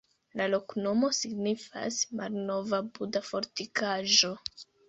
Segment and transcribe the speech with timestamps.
[0.39, 4.35] La loknomo signifas: malnova-Buda-fortikaĵo.